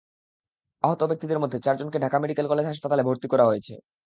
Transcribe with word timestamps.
আহত 0.83 1.01
ব্যক্তিদের 1.03 1.41
মধ্যে 1.43 1.57
চারজনকে 1.59 1.97
ঢাকা 1.99 2.17
মেডিকেল 2.19 2.45
কলেজ 2.49 2.65
হাসপাতালে 2.67 3.03
ভর্তি 3.07 3.27
করা 3.29 3.45
হয়েছে। 3.45 3.73